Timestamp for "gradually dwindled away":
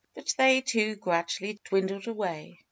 0.95-2.59